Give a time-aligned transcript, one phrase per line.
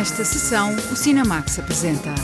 [0.00, 2.14] Nesta sessão, o Cinemax apresenta.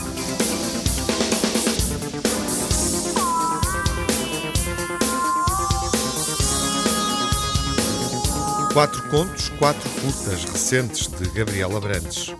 [8.73, 12.33] Quatro contos, quatro curtas recentes de Gabriela Brandes.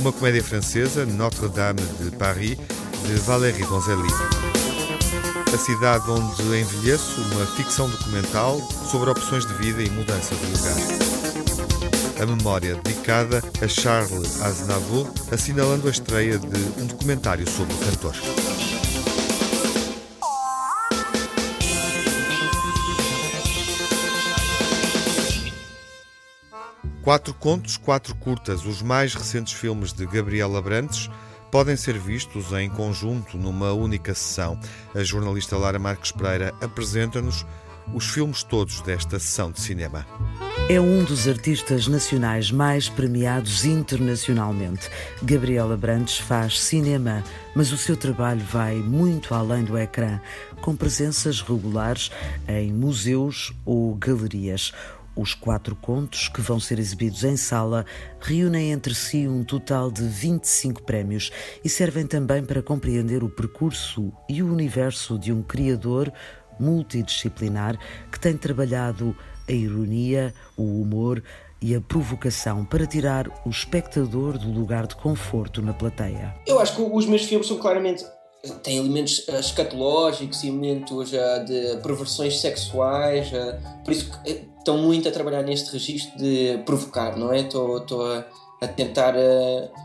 [0.00, 2.58] Uma comédia francesa, Notre-Dame de Paris,
[3.06, 4.12] de Valérie Donzelli.
[5.54, 8.60] A cidade onde envelheço, uma ficção documental
[8.90, 11.35] sobre opções de vida e mudança de lugar.
[12.18, 18.14] A memória dedicada a Charles Aznavour, assinalando a estreia de um documentário sobre o cantor.
[27.02, 31.10] Quatro contos, quatro curtas, os mais recentes filmes de Gabriela Brantes,
[31.52, 34.58] podem ser vistos em conjunto numa única sessão.
[34.94, 37.44] A jornalista Lara Marques Pereira apresenta-nos
[37.94, 40.06] os filmes todos desta sessão de cinema.
[40.68, 44.90] É um dos artistas nacionais mais premiados internacionalmente.
[45.22, 47.22] Gabriela Brandes faz cinema,
[47.54, 50.20] mas o seu trabalho vai muito além do ecrã,
[50.60, 52.10] com presenças regulares
[52.48, 54.72] em museus ou galerias.
[55.16, 57.86] Os quatro contos, que vão ser exibidos em sala,
[58.20, 61.32] reúnem entre si um total de 25 prémios
[61.64, 66.12] e servem também para compreender o percurso e o universo de um criador
[66.58, 67.78] multidisciplinar
[68.10, 69.16] que tem trabalhado
[69.48, 71.22] a ironia, o humor
[71.60, 76.34] e a provocação para tirar o espectador do lugar de conforto na plateia.
[76.46, 78.04] Eu acho que os meus filmes são claramente
[78.62, 85.12] têm elementos uh, escatológicos, elementos uh, de perversões sexuais, uh, por isso estão muito a
[85.12, 87.40] trabalhar neste registro de provocar, não é?
[87.40, 87.76] Estou
[88.06, 88.24] a,
[88.60, 89.14] a, tentar,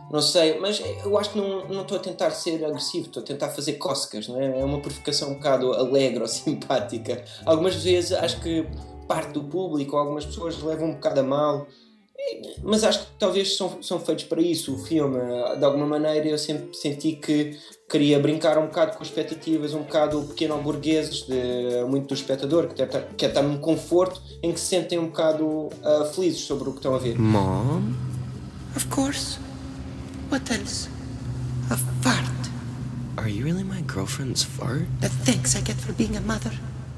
[0.10, 3.50] não sei, mas eu acho que não estou a tentar ser agressivo, estou a tentar
[3.50, 4.60] fazer cócegas, não é?
[4.60, 7.24] É uma provocação um bocado alegre ou simpática.
[7.46, 8.66] Algumas vezes acho que
[9.08, 11.68] parte do público, algumas pessoas levam um bocado a mal,
[12.64, 15.18] mas acho que talvez são, são feitos para isso o filme.
[15.58, 17.58] De alguma maneira eu sempre senti que
[17.90, 22.76] queria brincar um bocado com expectativas, um bocado pequeno burgueses de muito do espectador, que
[22.76, 26.72] quer, quer estar num conforto em que se sentem um bocado uh, felizes sobre o
[26.72, 27.20] que estão a ver.
[27.20, 28.11] Mom?
[28.76, 29.38] Of course.
[30.30, 30.88] What else?
[31.70, 32.42] A fart.
[33.18, 34.88] Are you really my girlfriend's fart?
[35.02, 36.52] The thanks I get for being a mother.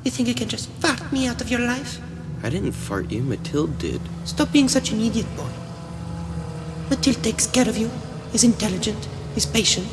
[0.03, 1.99] You think you can just fart me out of your life?
[2.43, 4.01] I didn't fart you, Mathilde did.
[4.25, 5.49] Stop being such an idiot, boy.
[6.89, 7.89] Mathilde takes care of you,
[8.33, 9.87] is intelligent, is patient.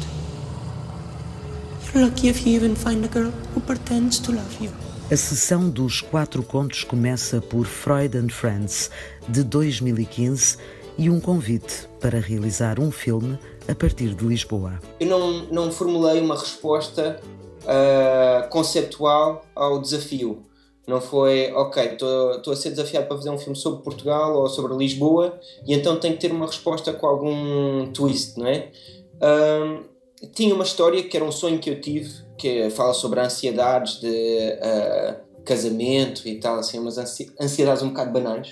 [1.95, 4.71] You're lucky if you even find a girl who pretends to love you.
[5.11, 8.91] A sessão dos quatro contos começa por Freud and Friends,
[9.29, 10.57] de 2015,
[10.99, 14.81] e um convite para realizar um filme a partir de Lisboa.
[14.99, 17.21] Eu não, não formulei uma resposta
[17.63, 20.45] uh, conceptual ao desafio.
[20.87, 24.77] Não foi, ok, estou a ser desafiado para fazer um filme sobre Portugal ou sobre
[24.77, 28.73] Lisboa e então tenho que ter uma resposta com algum twist, não é?
[29.23, 29.85] Um,
[30.35, 34.09] tinha uma história que era um sonho que eu tive, que fala sobre ansiedades de
[34.09, 38.49] uh, casamento e tal, assim, umas ansiedades um bocado banais.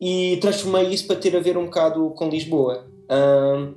[0.00, 2.86] E transformei isso para ter a ver um bocado com Lisboa.
[3.10, 3.74] Um,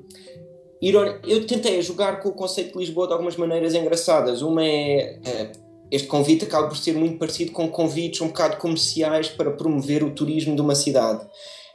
[0.81, 4.41] eu tentei jogar com o conceito de Lisboa de algumas maneiras engraçadas.
[4.41, 5.51] Uma é, é
[5.89, 10.11] este convite acaba por ser muito parecido com convites um bocado comerciais para promover o
[10.11, 11.25] turismo de uma cidade.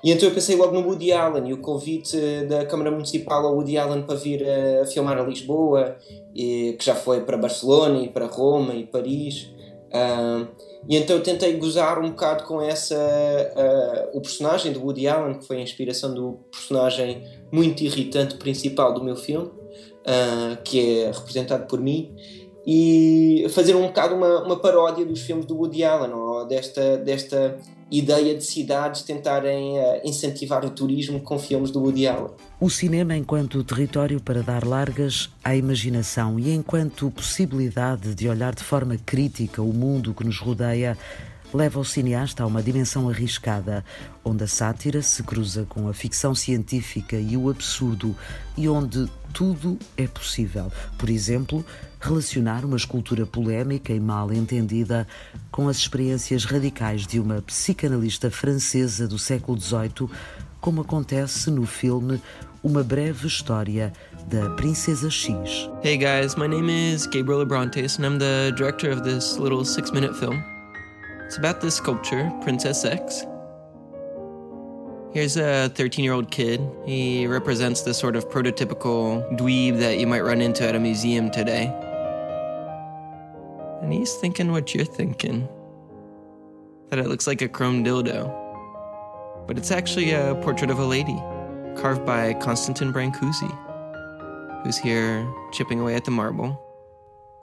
[0.05, 2.17] E então eu pensei logo no Woody Allen e o convite
[2.49, 5.97] da Câmara Municipal ao Woody Allen para vir a, filmar a Lisboa,
[6.35, 9.49] que já foi para Barcelona e para Roma e Paris.
[9.95, 10.49] Uh,
[10.89, 12.97] e então eu tentei gozar um bocado com essa.
[12.97, 18.93] Uh, o personagem do Woody Allen, que foi a inspiração do personagem muito irritante principal
[18.93, 22.15] do meu filme, uh, que é representado por mim
[22.67, 27.59] e fazer um bocado uma, uma paródia dos filmes do Woody Allen ou desta, desta
[27.93, 32.31] ideia de cidades tentarem uh, incentivar o turismo com filmes do Woody Allen.
[32.59, 38.65] O cinema enquanto território para dar largas à imaginação e enquanto possibilidade de olhar de
[38.65, 40.97] forma crítica o mundo que nos rodeia
[41.53, 43.85] leva o cineasta a uma dimensão arriscada,
[44.25, 48.17] onde a sátira se cruza com a ficção científica e o absurdo,
[48.57, 50.71] e onde tudo é possível.
[50.99, 51.65] Por exemplo,
[52.01, 55.07] relacionar uma escultura polémica e mal entendida
[55.51, 60.09] com as experiências radicais de uma psicanalista francesa do século XVIII,
[60.61, 62.21] como acontece no filme
[62.63, 63.93] Uma Breve História
[64.29, 65.69] da Princesa X.
[65.83, 70.15] Hey guys, my name is Gabriel Abrantes and I'm the director of this little six-minute
[70.15, 70.52] film.
[71.33, 73.25] It's about this sculpture, Princess X.
[75.15, 76.61] Here's a 13 year old kid.
[76.85, 81.31] He represents the sort of prototypical dweeb that you might run into at a museum
[81.31, 81.75] today.
[83.81, 85.49] And he's thinking what you're thinking
[86.91, 88.29] that it looks like a chrome dildo.
[89.47, 91.17] But it's actually a portrait of a lady.
[91.81, 93.51] carved by Konstantin Brancusi,
[94.65, 96.61] who's here chipping away at the marble.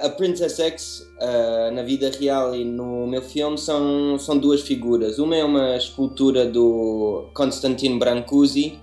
[0.02, 5.20] A Princess X, uh, na vida real e no meu filme, são, são duas figuras.
[5.20, 8.80] Uma é uma escultura do Konstantin Brancusi,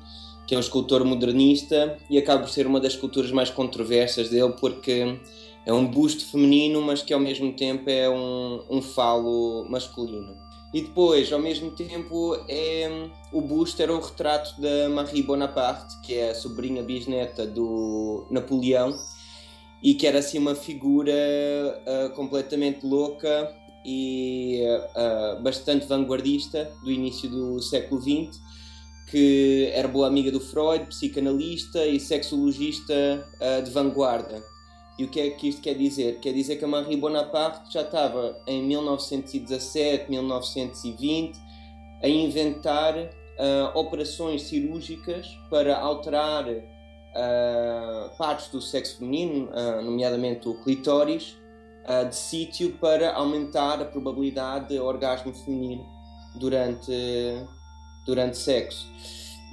[0.47, 4.55] que é um escultor modernista e acaba por ser uma das esculturas mais controversas dele
[4.61, 5.19] porque
[5.65, 10.37] é um busto feminino, mas que ao mesmo tempo é um, um falo masculino.
[10.73, 16.15] E depois, ao mesmo tempo, é, o busto era um retrato da Marie Bonaparte, que
[16.15, 18.95] é a sobrinha bisneta do Napoleão,
[19.83, 24.63] e que era assim uma figura uh, completamente louca e
[24.97, 28.41] uh, bastante vanguardista do início do século XX,
[29.11, 34.43] que era boa amiga do Freud, psicanalista e sexologista uh, de vanguarda.
[34.99, 36.21] E o que é que isto quer dizer?
[36.21, 41.39] Quer dizer que a Marie Bonaparte já estava em 1917, 1920
[42.03, 42.95] a inventar
[43.75, 46.47] operações cirúrgicas para alterar
[48.19, 51.37] partes do sexo feminino, uh, nomeadamente o clitóris,
[52.11, 55.87] de sítio para aumentar a probabilidade de orgasmo feminino
[56.35, 56.93] durante,
[58.05, 58.89] durante sexo.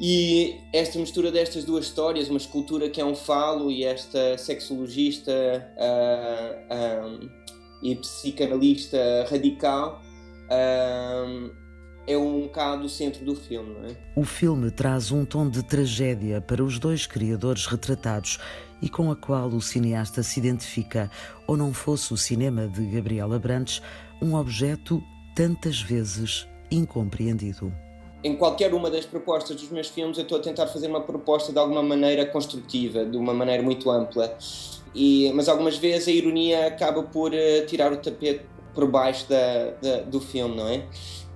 [0.02, 5.32] E esta mistura destas duas histórias, uma escultura que é um falo e esta sexologista
[5.78, 7.30] uh, uh,
[7.84, 10.02] e psicanalista radical
[12.06, 13.74] é um bocado o centro do filme.
[13.74, 13.96] Não é?
[14.16, 18.40] O filme traz um tom de tragédia para os dois criadores retratados
[18.82, 21.10] e com a qual o cineasta se identifica,
[21.48, 23.82] ou não fosse o cinema de Gabriela Brandes,
[24.22, 25.02] um objeto
[25.36, 27.72] tantas vezes incompreendido
[28.24, 31.52] em qualquer uma das propostas dos meus filmes, eu estou a tentar fazer uma proposta
[31.52, 34.38] de alguma maneira construtiva, de uma maneira muito ampla.
[34.96, 39.72] E, mas algumas vezes a ironia acaba por uh, tirar o tapete por baixo da,
[39.82, 40.88] da, do filme, não é?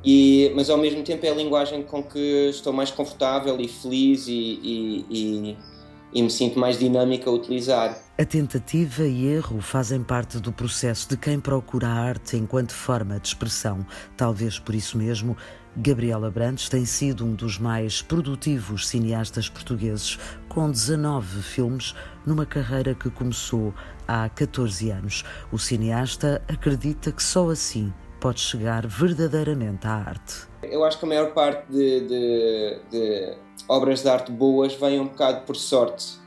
[0.10, 4.26] E, mas ao mesmo tempo é a linguagem com que estou mais confortável e feliz
[4.30, 5.58] e, e, e,
[6.14, 8.02] e me sinto mais dinâmica a utilizar.
[8.18, 13.20] A tentativa e erro fazem parte do processo de quem procura a arte enquanto forma
[13.20, 13.86] de expressão.
[14.16, 15.36] Talvez por isso mesmo
[15.76, 20.18] Gabriela Brandes tem sido um dos mais produtivos cineastas portugueses,
[20.48, 21.94] com 19 filmes
[22.26, 23.74] numa carreira que começou
[24.08, 25.26] há 14 anos.
[25.52, 30.48] O cineasta acredita que só assim pode chegar verdadeiramente à arte.
[30.64, 33.38] Eu acho que a maior parte de, de, de
[33.68, 36.18] obras de arte boas vem um bocado por sorte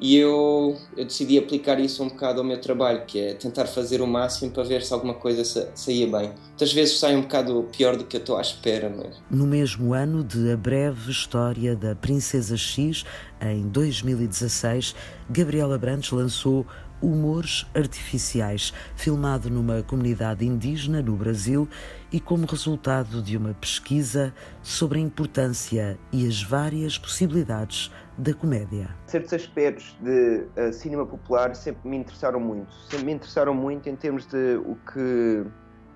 [0.00, 4.00] e eu, eu decidi aplicar isso um bocado ao meu trabalho, que é tentar fazer
[4.00, 6.32] o máximo para ver se alguma coisa sa saía bem.
[6.48, 8.92] Muitas vezes sai um bocado pior do que eu estou à espera.
[8.96, 9.20] Mas...
[9.28, 13.04] No mesmo ano de A Breve História da Princesa X,
[13.40, 14.94] em 2016,
[15.28, 16.64] Gabriela Brandes lançou
[17.00, 21.68] Humores Artificiais, filmado numa comunidade indígena no Brasil
[22.12, 28.88] e como resultado de uma pesquisa sobre a importância e as várias possibilidades da comédia.
[29.06, 32.72] Certos aspectos de uh, cinema popular sempre me interessaram muito.
[32.88, 35.44] Sempre me interessaram muito em termos de o que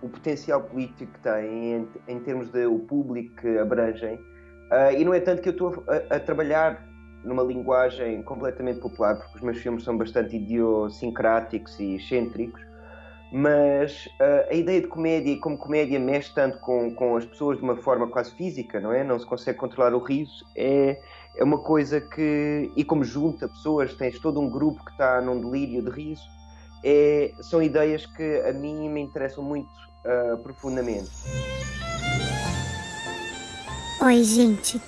[0.03, 4.17] o potencial político que tem, em, em termos de o público que abrangem.
[4.17, 6.83] Uh, e não é tanto que eu estou a, a, trabalhar
[7.25, 12.61] numa linguagem completamente popular, porque os meus filmes são bastante idiosincráticos e excêntricos,
[13.33, 17.57] mas uh, a ideia de comédia e como comédia mexe tanto com, com as pessoas
[17.57, 19.03] de uma forma quase física, não é?
[19.03, 21.01] Não se consegue controlar o riso, é,
[21.37, 25.41] é uma coisa que, e como junta pessoas, tens todo um grupo que está num
[25.41, 26.29] delírio de riso,
[26.85, 29.71] é, são ideias que a mim me interessam muito
[30.05, 31.11] uh, profundamente.
[34.03, 34.81] Oi, gente.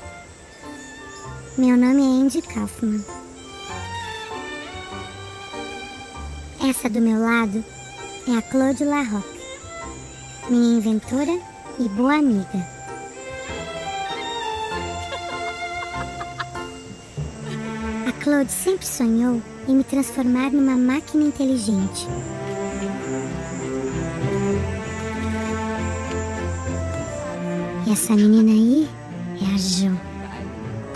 [1.56, 3.04] Meu nome é Andy Kaufman.
[6.68, 7.64] Essa do meu lado
[8.28, 9.40] é a Claude Larroque,
[10.48, 11.38] minha inventora
[11.78, 12.74] e boa amiga.
[18.24, 22.08] Claude sempre sonhou em me transformar numa máquina inteligente.
[27.86, 28.88] E essa menina aí
[29.42, 29.94] é a Jo,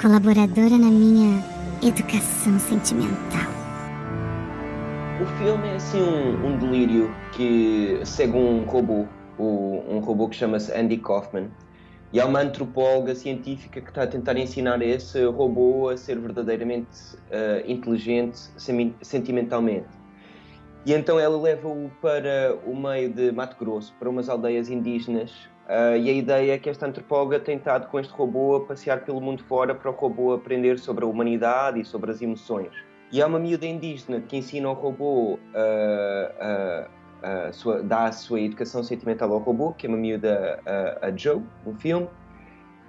[0.01, 1.43] colaboradora na minha
[1.83, 3.51] educação sentimental.
[5.21, 10.73] O filme é assim um, um delírio que segue um robô, um robô que chama-se
[10.73, 11.51] Andy Kaufman
[12.13, 17.17] e há uma antropóloga científica que está a tentar ensinar esse robô a ser verdadeiramente
[17.17, 18.39] uh, inteligente
[19.03, 19.89] sentimentalmente.
[20.87, 25.33] E então ela leva-o para o meio de Mato Grosso, para umas aldeias indígenas.
[25.69, 29.05] Uh, e a ideia é que esta antropóloga tem estado com este robô a passear
[29.05, 32.71] pelo mundo fora para o robô aprender sobre a humanidade e sobre as emoções.
[33.13, 35.39] E há uma miúda indígena que ensina ao robô uh,
[36.89, 40.59] uh, sua, dá a sua educação sentimental ao robô, que é uma miúda,
[41.03, 42.09] a Joe, no filme,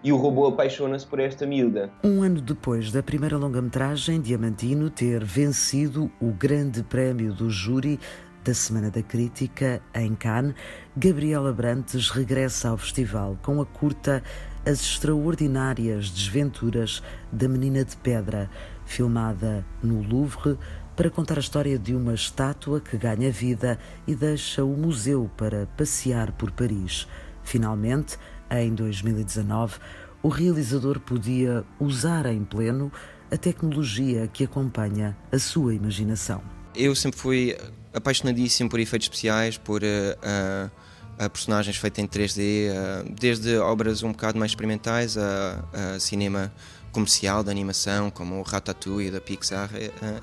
[0.03, 1.89] e o robô apaixona-se por esta miúda.
[2.03, 7.99] Um ano depois da primeira longa-metragem, Diamantino ter vencido o grande prémio do júri
[8.43, 10.55] da Semana da Crítica em Cannes,
[10.95, 14.23] Gabriela Brantes regressa ao festival com a curta
[14.65, 18.49] As Extraordinárias Desventuras da Menina de Pedra,
[18.85, 20.57] filmada no Louvre
[20.95, 25.65] para contar a história de uma estátua que ganha vida e deixa o museu para
[25.77, 27.07] passear por Paris.
[27.41, 28.17] Finalmente,
[28.51, 29.77] em 2019,
[30.21, 32.91] o realizador podia usar em pleno
[33.31, 36.41] a tecnologia que acompanha a sua imaginação.
[36.75, 37.57] Eu sempre fui
[37.93, 44.11] apaixonadíssimo por efeitos especiais, por uh, uh, personagens feitas em 3D, uh, desde obras um
[44.11, 45.63] bocado mais experimentais a,
[45.95, 46.53] a cinema
[46.91, 49.69] comercial de animação, como o Ratatouille da Pixar,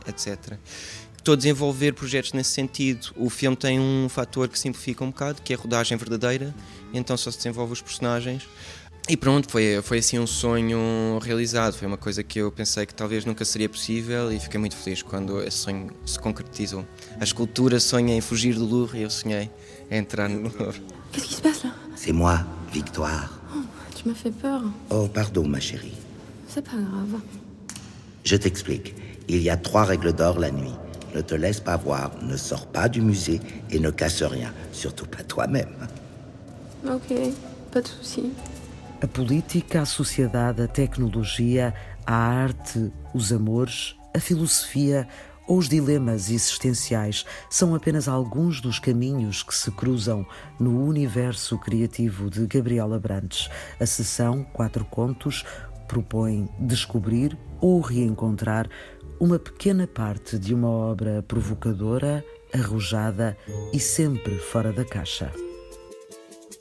[0.08, 0.58] etc.
[1.16, 3.12] Estou a desenvolver projetos nesse sentido.
[3.16, 6.54] O filme tem um fator que simplifica um bocado, que é a rodagem verdadeira,
[6.92, 8.48] então só se desenvolve os personagens.
[9.08, 11.74] E pronto, foi, foi assim um sonho realizado.
[11.74, 15.00] Foi uma coisa que eu pensei que talvez nunca seria possível e fiquei muito feliz
[15.00, 16.84] quando esse sonho se concretizou.
[17.20, 19.48] A escultura sonha em fugir do Louvre e eu sonhei
[19.90, 20.82] em entrar no Louvre.
[21.12, 21.72] Qu'est-ce qui se passe là?
[21.94, 23.30] C'est moi, Victoire.
[23.54, 23.60] Oh,
[23.94, 24.62] tu m'as fait peur.
[24.90, 25.94] Oh, pardon, ma chérie.
[26.48, 27.20] C'est pas grave.
[28.24, 28.92] Je t'explique.
[29.28, 30.74] Il y a trois règles d'or la nuit.
[31.14, 35.06] Ne te laisse pas voir, ne sors pas du musée et ne casse rien, surtout
[35.06, 35.88] pas toi-même.
[36.84, 37.16] Ok,
[37.70, 38.24] pas de souci.
[38.98, 41.74] A política, a sociedade, a tecnologia,
[42.06, 45.06] a arte, os amores, a filosofia
[45.46, 50.26] ou os dilemas existenciais são apenas alguns dos caminhos que se cruzam
[50.58, 53.50] no universo criativo de Gabriela Brantes.
[53.78, 55.44] A sessão Quatro Contos
[55.86, 58.66] propõe descobrir ou reencontrar
[59.20, 63.36] uma pequena parte de uma obra provocadora, arrojada
[63.74, 65.30] e sempre fora da caixa.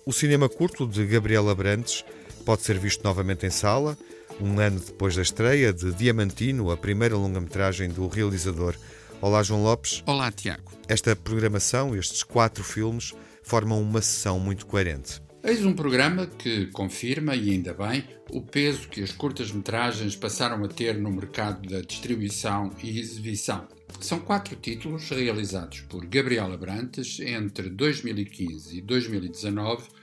[0.06, 2.06] O cinema curto de Gabriela Brantes
[2.46, 3.98] pode ser visto novamente em sala,
[4.40, 8.76] um ano depois da estreia de Diamantino, a primeira longa-metragem do realizador.
[9.20, 10.04] Olá, João Lopes.
[10.06, 10.72] Olá, Tiago.
[10.88, 15.22] Esta programação, estes quatro filmes, formam uma sessão muito coerente.
[15.44, 20.68] Eis um programa que confirma, e ainda bem, o peso que as curtas-metragens passaram a
[20.68, 23.68] ter no mercado da distribuição e exibição.
[24.00, 29.95] São quatro títulos realizados por Gabriela Brantes entre 2015 e 2019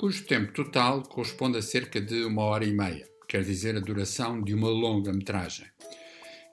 [0.00, 4.42] cujo tempo total corresponde a cerca de uma hora e meia, quer dizer, a duração
[4.42, 5.66] de uma longa metragem.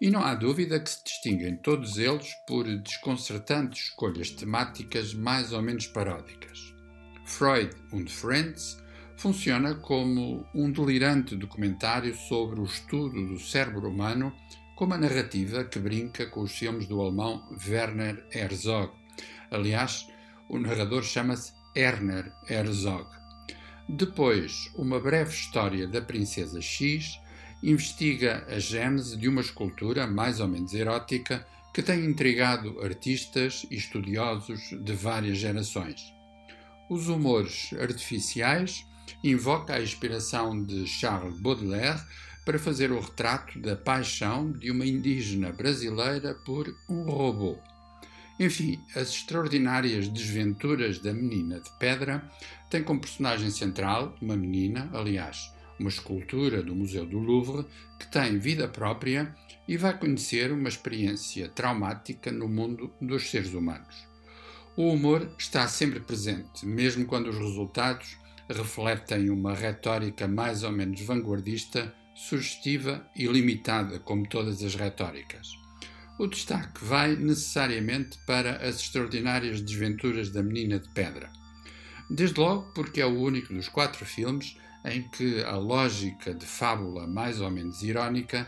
[0.02, 5.62] E não há dúvida que se distinguem todos eles por desconcertantes escolhas temáticas mais ou
[5.62, 6.76] menos paródicas.
[7.24, 8.84] Freud und Friends
[9.16, 14.36] funciona como um delirante documentário sobre o estudo do cérebro humano
[14.76, 18.92] com uma narrativa que brinca com os filmes do alemão Werner Herzog.
[19.50, 20.06] Aliás,
[20.50, 23.08] o narrador chama-se Erner Herzog.
[23.90, 27.20] Depois, uma breve história da Princesa X
[27.64, 33.76] investiga a gênese de uma escultura mais ou menos erótica que tem intrigado artistas e
[33.76, 36.14] estudiosos de várias gerações.
[36.90, 38.86] Os humores artificiais
[39.24, 42.02] invoca a inspiração de Charles Baudelaire
[42.44, 47.58] para fazer o retrato da paixão de uma indígena brasileira por um robô.
[48.40, 52.30] Enfim, as extraordinárias desventuras da menina de pedra
[52.70, 57.66] tem como personagem central uma menina, aliás, uma escultura do Museu do Louvre,
[58.00, 59.36] que tem vida própria
[59.68, 64.08] e vai conhecer uma experiência traumática no mundo dos seres humanos.
[64.76, 68.18] O humor está sempre presente, mesmo quando os resultados
[68.50, 75.48] refletem uma retórica mais ou menos vanguardista, sugestiva e limitada, como todas as retóricas.
[76.20, 81.32] O destaque vai necessariamente para as extraordinárias desventuras da menina de pedra.
[82.10, 87.06] Desde logo porque é o único dos quatro filmes em que a lógica de fábula
[87.06, 88.48] mais ou menos irónica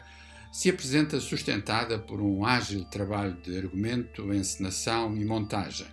[0.51, 5.87] se apresenta sustentada por um ágil trabalho de argumento, encenação e montagem.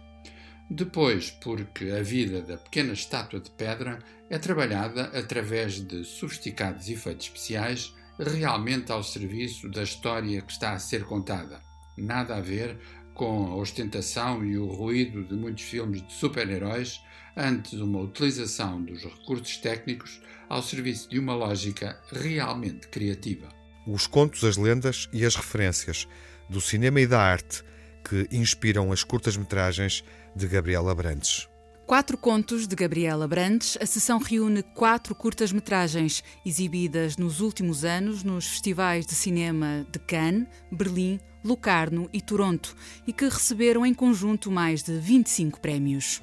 [0.71, 7.27] Depois, porque a vida da pequena estátua de pedra é trabalhada através de sofisticados efeitos
[7.27, 11.61] especiais realmente ao serviço da história que está a ser contada.
[11.97, 12.79] Nada a ver
[13.15, 17.01] com a ostentação e o ruído de muitos filmes de super-heróis
[17.37, 23.49] antes uma utilização dos recursos técnicos ao serviço de uma lógica realmente criativa.
[23.87, 26.09] Os contos, as lendas e as referências
[26.49, 27.63] do cinema e da arte
[28.09, 30.03] que inspiram as curtas-metragens
[30.35, 31.49] de Gabriela Brandes.
[31.87, 38.49] Quatro contos de Gabriela Brandes, a sessão reúne quatro curtas-metragens exibidas nos últimos anos nos
[38.49, 42.75] festivais de cinema de Cannes, Berlim, Locarno e Toronto
[43.07, 46.21] e que receberam em conjunto mais de 25 prémios.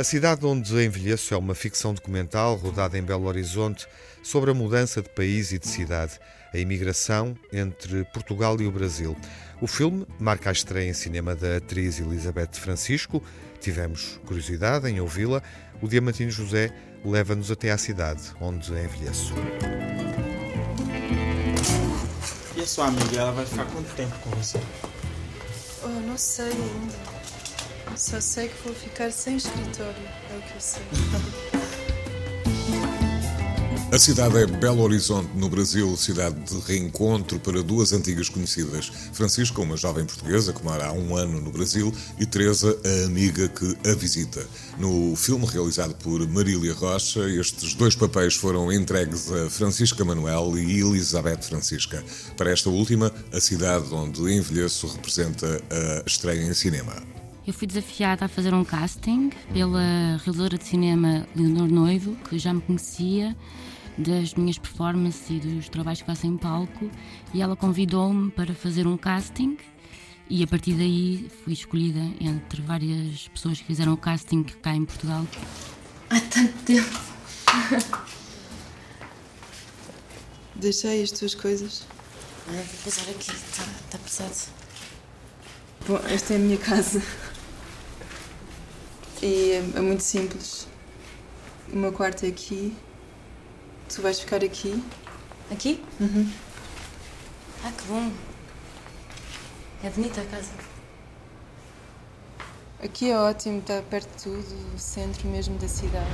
[0.00, 3.86] A Cidade Onde Envelheço é uma ficção documental rodada em Belo Horizonte
[4.22, 6.18] sobre a mudança de país e de cidade,
[6.54, 9.14] a imigração entre Portugal e o Brasil.
[9.60, 13.22] O filme marca a estreia em cinema da atriz Elizabeth Francisco.
[13.60, 15.42] Tivemos curiosidade em ouvi-la.
[15.82, 16.72] O Diamantino José
[17.04, 19.34] leva-nos até à cidade onde envelheço.
[22.56, 24.58] E a sua amiga, ela vai ficar quanto tempo com você?
[25.82, 27.19] Oh, não sei ainda.
[27.96, 30.82] Só sei que vou ficar sem escritório, é o que eu sei.
[33.92, 38.86] A cidade é Belo Horizonte, no Brasil, cidade de reencontro para duas antigas conhecidas.
[39.12, 43.48] Francisca, uma jovem portuguesa que mora há um ano no Brasil, e Teresa, a amiga
[43.48, 44.46] que a visita.
[44.78, 50.78] No filme realizado por Marília Rocha, estes dois papéis foram entregues a Francisca Manuel e
[50.78, 52.04] Elizabeth Francisca.
[52.36, 57.19] Para esta última, a cidade onde envelheço representa a estreia em cinema.
[57.50, 59.82] Eu fui desafiada a fazer um casting pela
[60.24, 63.36] realizadora de cinema Leonor Noivo, que já me conhecia
[63.98, 66.88] das minhas performances e dos trabalhos que faço em palco,
[67.34, 69.58] e ela convidou-me para fazer um casting.
[70.28, 74.84] E a partir daí fui escolhida entre várias pessoas que fizeram o casting cá em
[74.84, 75.26] Portugal.
[76.08, 77.00] Há tanto tempo!
[80.54, 81.84] Deixei as tuas coisas.
[82.46, 84.36] Ah, vou pesar aqui, está tá pesado.
[85.88, 87.02] Bom, esta é a minha casa.
[89.22, 90.66] E é, é muito simples.
[91.72, 92.74] O meu quarto é aqui.
[93.88, 94.82] Tu vais ficar aqui.
[95.50, 95.82] Aqui?
[96.00, 96.30] Uhum.
[97.64, 98.10] Ah, que bom.
[99.82, 100.50] É bonita a casa.
[102.82, 106.08] Aqui é ótimo, está perto de tudo, o centro mesmo da cidade.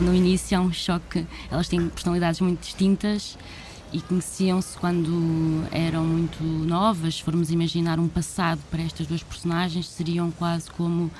[0.00, 1.26] No início é um choque.
[1.50, 3.36] Elas têm personalidades muito distintas
[3.92, 7.16] e conheciam-se quando eram muito novas.
[7.16, 11.10] Se formos imaginar um passado para estas duas personagens, seriam quase como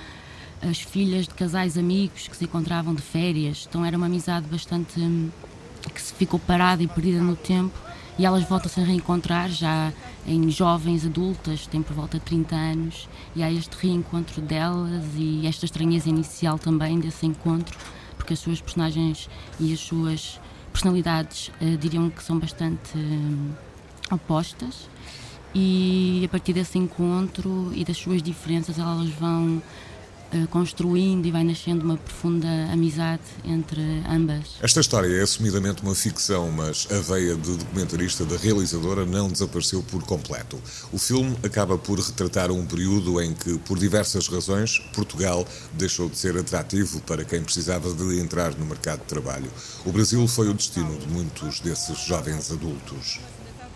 [0.62, 3.66] as filhas de casais amigos que se encontravam de férias.
[3.68, 5.30] Então era uma amizade bastante hum,
[5.94, 7.78] que se ficou parada e perdida no tempo
[8.18, 9.92] e elas voltam-se a reencontrar já
[10.26, 15.46] em jovens adultas, têm por volta de 30 anos, e há este reencontro delas e
[15.46, 17.78] esta estranheza inicial também desse encontro,
[18.16, 19.30] porque as suas personagens
[19.60, 20.40] e as suas
[20.72, 24.88] personalidades uh, diriam que são bastante uh, opostas.
[25.54, 29.62] E a partir desse encontro e das suas diferenças, elas vão
[30.50, 34.56] construindo e vai nascendo uma profunda amizade entre ambas.
[34.62, 39.82] Esta história é assumidamente uma ficção, mas a veia de documentarista da realizadora não desapareceu
[39.82, 40.60] por completo.
[40.92, 46.18] O filme acaba por retratar um período em que, por diversas razões, Portugal deixou de
[46.18, 49.50] ser atrativo para quem precisava de entrar no mercado de trabalho.
[49.84, 53.20] O Brasil foi o destino de muitos desses jovens adultos.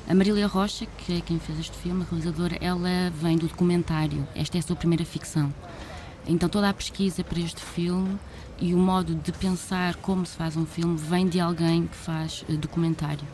[0.08, 4.26] A Marília Rocha, que é quem fez este filme, a realizadora, ela vem do documentário.
[4.34, 5.54] Esta é a sua primeira ficção.
[6.26, 8.18] Então toda a pesquisa para este filme
[8.61, 12.44] e o modo de pensar como se faz um filme vem de alguém que faz
[12.48, 13.26] uh, documentário.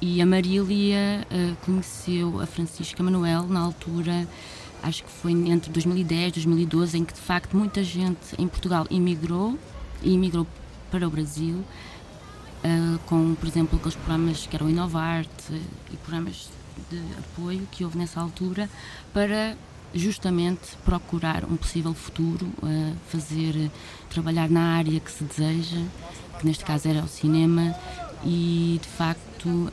[0.00, 4.28] E a Marília uh, conheceu a Francisca Manuel na altura,
[4.82, 8.86] acho que foi entre 2010 e 2012, em que de facto muita gente em Portugal
[8.90, 9.58] imigrou
[10.02, 10.46] e imigrou
[10.90, 11.64] para o Brasil,
[12.64, 16.50] uh, com, por exemplo, aqueles programas que eram Inovarte e programas
[16.90, 18.68] de apoio que houve nessa altura,
[19.12, 19.56] para
[19.94, 22.46] justamente procurar um possível futuro,
[23.08, 23.70] fazer
[24.10, 25.82] trabalhar na área que se deseja,
[26.38, 27.74] que neste caso era o cinema,
[28.24, 29.72] e de facto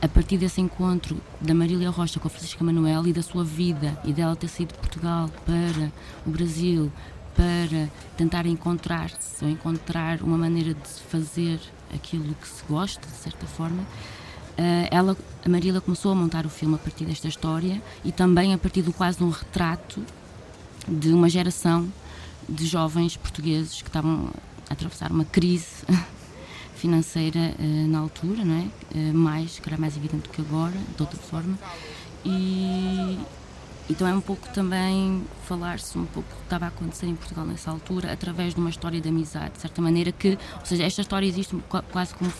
[0.00, 3.96] a partir desse encontro da Marília Rocha com a Francisca Manuel e da sua vida
[4.04, 5.92] e dela ter saído de Portugal para
[6.26, 6.90] o Brasil
[7.36, 11.60] para tentar encontrar-se ou encontrar uma maneira de fazer
[11.94, 13.86] aquilo que se gosta, de certa forma,
[14.90, 18.58] ela, a Marília começou a montar o filme a partir desta história e também a
[18.58, 20.04] partir do quase um retrato
[20.86, 21.88] de uma geração
[22.48, 24.30] de jovens portugueses que estavam
[24.68, 25.84] a atravessar uma crise
[26.74, 28.98] financeira uh, na altura, não é?
[28.98, 31.58] Uh, mais, que era mais evidente do que agora, de outra forma.
[32.24, 33.18] E
[33.90, 37.44] então é um pouco também falar-se um pouco do que estava a acontecer em Portugal
[37.44, 41.00] nessa altura, através de uma história de amizade, de certa maneira que, ou seja, esta
[41.00, 41.56] história existe
[41.90, 42.32] quase como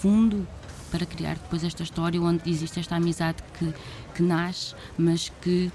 [0.00, 0.46] fundo
[0.94, 3.74] para criar depois esta história onde existe esta amizade que,
[4.14, 5.72] que nasce, mas que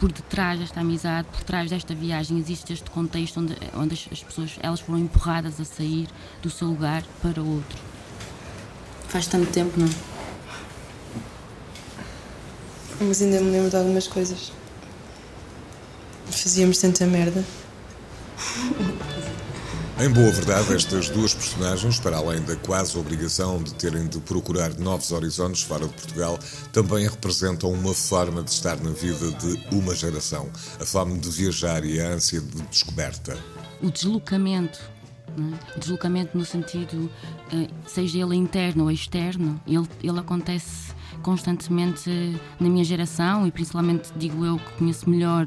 [0.00, 4.20] por detrás desta amizade, por trás desta viagem, existe este contexto onde, onde as, as
[4.20, 6.08] pessoas elas foram empurradas a sair
[6.42, 7.78] do seu lugar para outro.
[9.06, 9.88] Faz tanto tempo, não?
[13.00, 14.50] Mas ainda me lembro de algumas coisas.
[16.32, 17.44] Fazíamos tanta merda.
[20.00, 24.78] Em boa verdade, estas duas personagens, para além da quase obrigação de terem de procurar
[24.78, 26.38] novos horizontes fora de Portugal,
[26.72, 30.48] também representam uma forma de estar na vida de uma geração.
[30.80, 33.36] A fome de viajar e a ânsia de descoberta.
[33.82, 34.78] O deslocamento
[35.38, 35.78] é?
[35.78, 37.10] deslocamento no sentido,
[37.52, 42.10] eh, seja ele interno ou externo, ele, ele acontece constantemente
[42.58, 45.46] na minha geração e principalmente, digo eu, que conheço melhor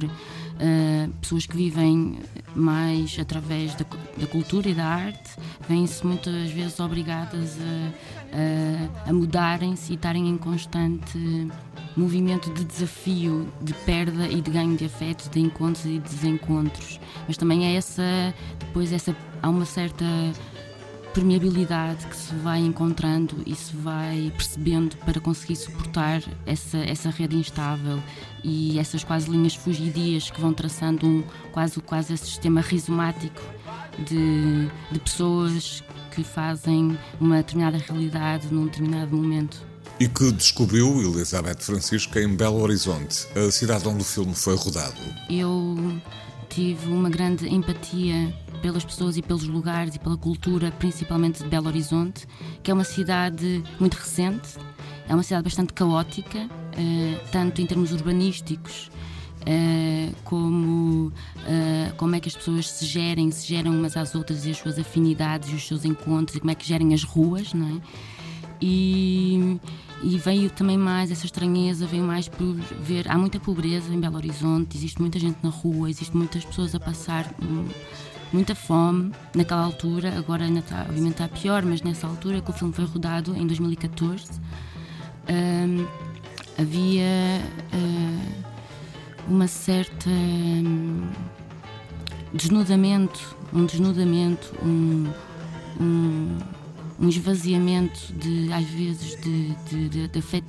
[0.61, 2.19] uh, pessoas que vivem
[2.55, 3.85] mais através da,
[4.17, 5.31] da cultura e da arte,
[5.67, 11.49] vêm-se muitas vezes obrigadas a, a, a mudarem-se e estarem em constante
[11.95, 16.99] movimento de desafio, de perda e de ganho de afetos, de encontros e desencontros.
[17.27, 20.05] Mas também é essa, depois essa, há uma certa
[21.13, 27.35] permeabilidade que se vai encontrando e se vai percebendo para conseguir suportar essa, essa rede
[27.35, 28.01] instável
[28.43, 33.41] e essas quase linhas fugidias que vão traçando um, quase, quase esse sistema rizomático
[33.99, 39.65] de, de pessoas que fazem uma determinada realidade num determinado momento.
[39.99, 44.99] E que descobriu Elizabeth Francisca em Belo Horizonte, a cidade onde o filme foi rodado.
[45.29, 46.01] Eu
[46.51, 51.67] tive uma grande empatia pelas pessoas e pelos lugares e pela cultura, principalmente de Belo
[51.67, 52.27] Horizonte,
[52.61, 54.57] que é uma cidade muito recente,
[55.07, 58.91] é uma cidade bastante caótica, eh, tanto em termos urbanísticos.
[59.41, 64.45] Uh, como, uh, como é que as pessoas se gerem, se geram umas às outras
[64.45, 67.51] e as suas afinidades e os seus encontros e como é que gerem as ruas,
[67.51, 67.81] não é?
[68.61, 69.59] E,
[70.03, 73.09] e veio também mais essa estranheza, veio mais por ver.
[73.09, 76.79] Há muita pobreza em Belo Horizonte, existe muita gente na rua, existe muitas pessoas a
[76.79, 77.67] passar hum,
[78.33, 80.17] muita fome naquela altura.
[80.17, 83.45] Agora ainda está, obviamente está pior, mas nessa altura que o filme foi rodado, em
[83.45, 84.31] 2014,
[85.29, 85.85] hum,
[86.57, 87.41] havia
[87.73, 88.45] uh,
[89.27, 90.09] uma certa.
[90.09, 91.09] Um,
[92.33, 95.11] desnudamento, um desnudamento, um,
[95.79, 96.37] um
[97.01, 100.45] um esvaziamento de às vezes de, de, de, de afeto,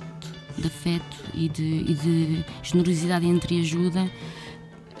[0.57, 4.09] de afeto e de, e de generosidade entre ajuda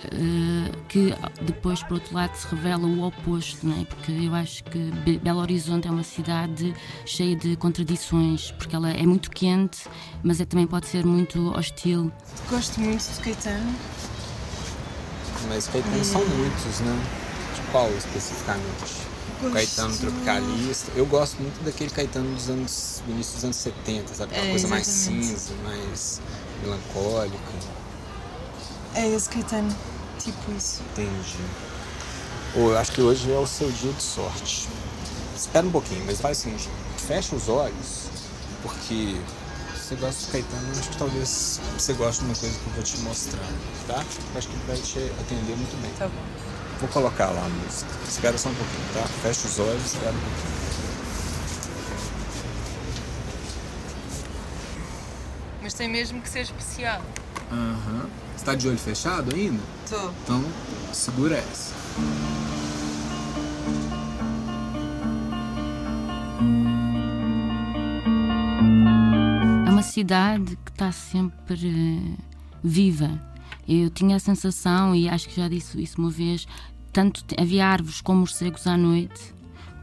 [0.05, 3.85] uh, que depois por outro lado se revela o oposto, não é?
[3.85, 4.79] porque eu acho que
[5.19, 6.73] Belo Horizonte é uma cidade
[7.05, 9.87] cheia de contradições, porque ela é muito quente,
[10.23, 12.11] mas é, também pode ser muito hostil.
[12.49, 13.75] Gosto muito de Caetano.
[15.49, 17.03] Mas Caetano são muitos, né?
[17.55, 19.02] De qual especificamente?
[19.51, 20.91] Caetano tropicalista.
[20.95, 23.01] Eu gosto muito daquele Caetano dos anos.
[23.07, 24.31] início dos anos 70, sabe?
[24.31, 26.21] Aquela é, coisa mais cinza, mais
[26.61, 27.37] melancólica.
[28.95, 29.75] É esse Caetano,
[30.19, 30.81] tipo isso.
[30.91, 31.37] Entendi.
[32.55, 34.69] Eu acho que hoje é o seu dia de sorte.
[35.35, 36.69] Espera um pouquinho, mas faz o seguinte,
[37.07, 38.05] fecha os olhos,
[38.61, 39.15] porque
[39.75, 42.83] você gosta de Caetano, acho que talvez você goste de uma coisa que eu vou
[42.83, 43.49] te mostrar,
[43.87, 44.05] tá?
[44.35, 45.91] Acho que vai te atender muito bem.
[45.97, 46.52] Tá bom.
[46.79, 47.91] Vou colocar lá a música.
[48.07, 49.07] Espera só um pouquinho, tá?
[49.21, 50.63] Fecha os olhos, espera um pouquinho.
[55.61, 57.01] Mas tem mesmo que ser especial.
[57.51, 58.03] Aham.
[58.03, 58.09] Uhum.
[58.35, 59.61] Você tá de olho fechado ainda?
[59.89, 60.09] Tô.
[60.23, 60.43] Então,
[60.91, 61.73] segura essa.
[69.65, 72.17] É uma cidade que está sempre
[72.61, 73.32] viva.
[73.67, 76.47] Eu tinha a sensação, e acho que já disse isso uma vez,
[76.91, 79.33] tanto havia árvores como morcegos à noite,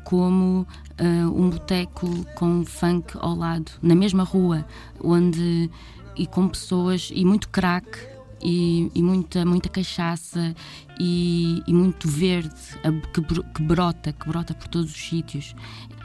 [0.04, 0.66] como
[1.00, 4.66] uh, um boteco com funk ao lado, na mesma rua,
[5.02, 5.70] onde
[6.16, 7.86] e com pessoas e muito crack
[8.42, 10.54] e, e muita muita cachaça
[10.98, 12.50] e, e muito verde
[13.14, 15.54] que, que, brota que brota por todos os sítios.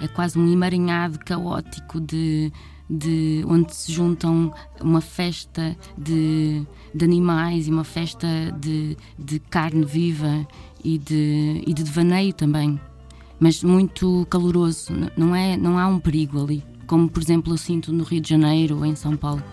[0.02, 2.52] É quase um emaranhado caótico de
[2.90, 8.28] de onde se juntam uma festa de, de animais e uma festa
[8.60, 10.48] de, de carne viva
[10.84, 12.80] e de, e de devaneio também,
[13.40, 14.94] mas muito caloroso.
[15.18, 18.30] Não, é, não há um perigo ali, como por exemplo eu sinto no Rio de
[18.30, 19.44] Janeiro ou em São Paulo.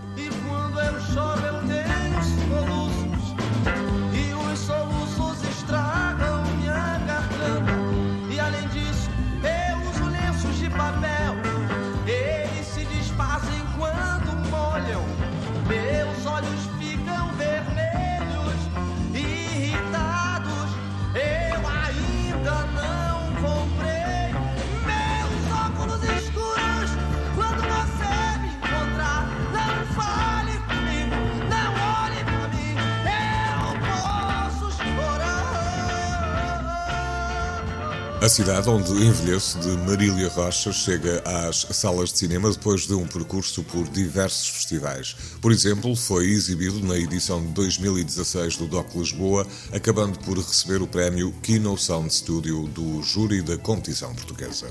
[38.22, 43.04] A cidade onde envelheço de Marília Rocha chega às salas de cinema depois de um
[43.04, 45.16] percurso por diversos festivais.
[45.40, 50.86] Por exemplo, foi exibido na edição de 2016 do DOC Lisboa, acabando por receber o
[50.86, 54.68] prémio Kino Sound Studio do júri da competição portuguesa.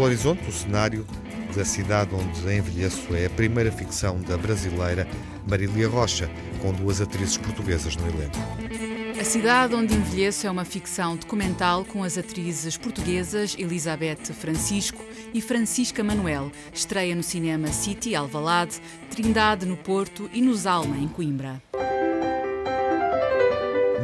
[0.00, 1.06] Belo Horizonte, o cenário
[1.54, 5.06] da cidade onde envelheço, é a primeira ficção da brasileira
[5.46, 6.30] Marília Rocha,
[6.62, 8.38] com duas atrizes portuguesas no elenco.
[9.20, 15.42] A Cidade Onde Envelheço é uma ficção documental com as atrizes portuguesas Elizabeth Francisco e
[15.42, 16.50] Francisca Manuel.
[16.72, 21.60] Estreia no Cinema City, Alvalade, Trindade, no Porto e nos Alma, em Coimbra.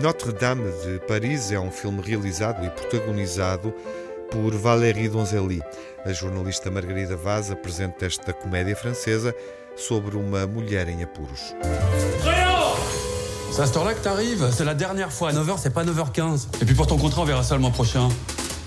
[0.02, 3.74] Notre-Dame de Paris é um filme realizado e protagonizado
[4.30, 5.60] por Valérie Donzelli.
[6.04, 9.34] A jornalista Margarida Vaz apresenta esta comédia francesa
[9.76, 11.54] sobre uma mulher em apuros.
[13.50, 15.30] C'est à cette heure-là que t'arrives C'est la dernière fois.
[15.30, 16.46] À 9h, c'est pas 9h15.
[16.60, 18.08] Et puis pour ton contrat, on verra ça le mois prochain.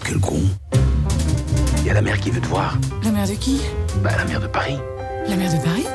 [0.03, 0.41] Quel con.
[1.81, 2.77] Il y a la mère qui veut te voir.
[3.03, 3.61] La mère de qui
[4.03, 4.77] Bah, la mère de Paris.
[5.27, 5.85] La mère de Paris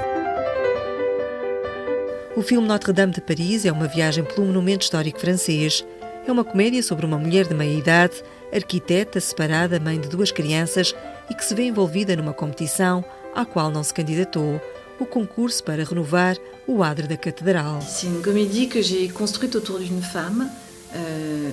[2.37, 5.85] O filme Notre-Dame de Paris é uma viagem pelo monumento histórico francês.
[6.27, 10.95] É uma comédia sobre uma mulher de meia-idade, arquiteta, separada, mãe de duas crianças
[11.29, 14.59] e que se vê envolvida numa competição à qual não se candidatou
[14.99, 17.83] o concurso para renovar o adro da catedral.
[17.83, 20.49] C'est une comédie que j'ai construite autour d'une femme
[20.95, 21.51] euh,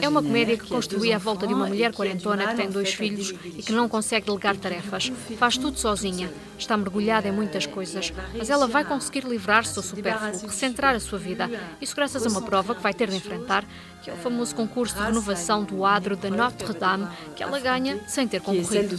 [0.00, 3.34] É uma comédia que construí à volta de uma mulher quarentona que tem dois filhos
[3.44, 5.12] e que não consegue delegar tarefas.
[5.38, 6.30] Faz tudo sozinha.
[6.58, 8.12] Está mergulhada em muitas coisas.
[8.36, 11.50] Mas ela vai conseguir livrar-se do supérfluo, recentrar a sua vida.
[11.80, 13.64] Isso graças a uma prova que vai ter de enfrentar,
[14.02, 18.26] que é o famoso concurso de renovação do adro da Notre-Dame, que ela ganha sem
[18.26, 18.96] ter concorrido.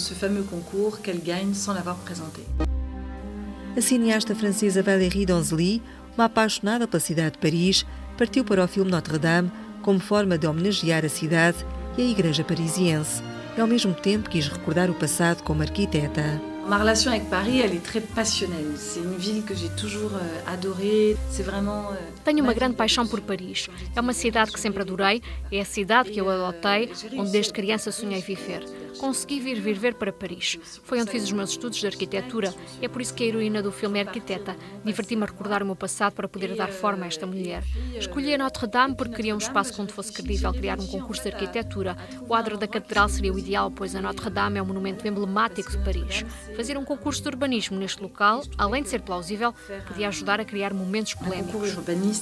[3.76, 5.82] A cineasta francesa Valérie Donzelli,
[6.16, 7.86] uma apaixonada pela cidade de Paris,
[8.18, 11.58] partiu para o filme Notre-Dame como forma de homenagear a cidade
[11.98, 13.22] e a igreja parisiense.
[13.58, 16.42] E ao mesmo tempo quis recordar o passado como arquiteta.
[16.68, 18.78] Ma relation avec Paris, elle est très passionnelle.
[18.78, 21.18] C'est une ville que j'ai toujours euh, adorée.
[21.30, 21.90] C'est vraiment.
[21.92, 23.68] euh, Tenho uma grande paixão por Paris.
[23.96, 27.92] É uma cidade que sempre adorei, é a cidade que eu adotei, onde desde criança
[27.92, 28.64] sonhei viver.
[29.00, 30.58] Consegui vir viver para Paris.
[30.84, 32.54] Foi onde fiz os meus estudos de arquitetura.
[32.82, 34.56] É por isso que a heroína do filme é arquiteta.
[34.84, 37.64] Diverti-me a recordar o meu passado para poder dar forma a esta mulher.
[37.98, 41.96] Escolhi a Notre-Dame porque queria um espaço onde fosse credível criar um concurso de arquitetura.
[42.28, 45.78] O adro da catedral seria o ideal, pois a Notre-Dame é um monumento emblemático de
[45.80, 46.26] Paris.
[46.56, 49.54] Fazer um concurso de urbanismo neste local, além de ser plausível,
[49.88, 51.76] podia ajudar a criar momentos polémicos.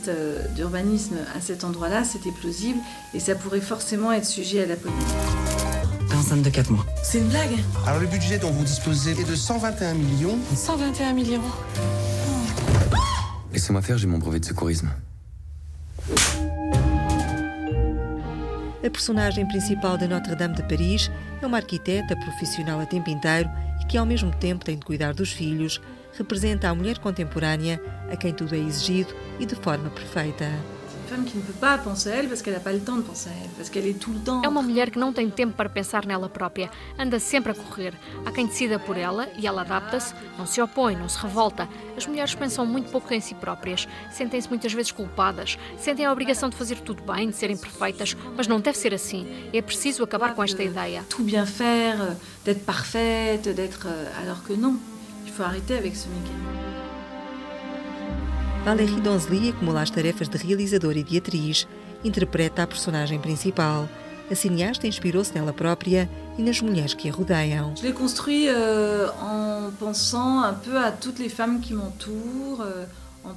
[0.07, 2.79] euh, d'urbanisme à cet endroit-là, c'était plausible
[3.13, 5.78] et ça pourrait forcément être sujet à la polémique.
[6.15, 6.85] Enceinte de 4 mois.
[7.03, 10.37] C'est une blague Alors le budget dont vous disposez est de 121 millions.
[10.55, 11.41] 121 millions.
[13.53, 14.89] Laissez-moi faire, j'ai mon brevet de secourisme.
[18.83, 23.49] A personagem principal de Notre-Dame de Paris é uma arquiteta profissional a tempo inteiro
[23.81, 25.81] e que, ao mesmo tempo, tem de cuidar dos filhos.
[26.17, 27.79] Representa a mulher contemporânea
[28.11, 30.49] a quem tudo é exigido e de forma perfeita.
[34.43, 37.93] É uma mulher que não tem tempo para pensar nela própria, anda sempre a correr.
[38.25, 41.67] Há quem decida por ela e ela adapta-se, não se opõe, não se revolta.
[41.97, 46.49] As mulheres pensam muito pouco em si próprias, sentem-se muitas vezes culpadas, sentem a obrigação
[46.49, 49.27] de fazer tudo bem, de serem perfeitas, mas não deve ser assim.
[49.53, 51.03] É preciso acabar com esta ideia.
[51.09, 53.87] Tout bien faire, d'être parfaite, d'être.
[53.87, 54.77] euh, Alors que non,
[55.25, 56.88] il faut arrêter avec ce mécanisme.
[58.63, 61.67] Valérie Donzelli acumula as tarefas de realizadora e de atriz,
[62.03, 63.87] interpreta a personagem principal.
[64.29, 67.73] A cineasta inspirou-se nela própria e nas mulheres que a rodeiam.
[67.75, 71.73] Je l'ai construit euh, en pensant un peu à toutes les femmes qui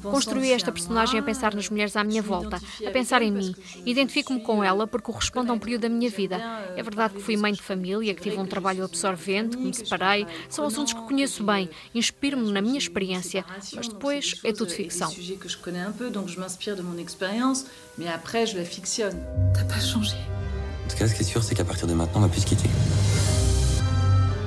[0.03, 3.55] Construí esta personagem a pensar nas mulheres à minha volta, a pensar em mim.
[3.85, 6.37] Identifico-me com ela porque corresponde a um período da minha vida.
[6.77, 10.27] É verdade que fui mãe de família, que tive um trabalho absorvente, que me separei.
[10.49, 15.13] São assuntos que conheço bem, inspiro-me na minha experiência, mas depois é tudo ficção.
[17.03, 17.67] expérience,
[17.99, 19.19] mais après je la fictionne.
[19.55, 20.17] T'as pas changé.
[20.85, 22.41] En tout cas, ce qui est sûr, c'est qu'à partir de maintenant, on va plus
[22.41, 22.69] se quitter.